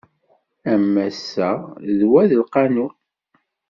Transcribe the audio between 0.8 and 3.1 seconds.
massa d wa i d lqanun.